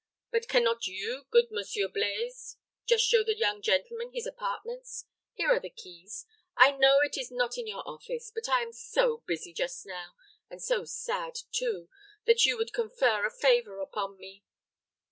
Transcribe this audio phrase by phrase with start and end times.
[0.31, 2.57] But can not you, good Monsieur Blaize,
[2.87, 5.05] just show the young gentleman his apartments?
[5.35, 6.25] Here are the keys.
[6.57, 10.15] I know it is not in your office; but I am so busy just now,
[10.49, 11.87] and so sad too,
[12.25, 14.43] that you would confer a favor upon me.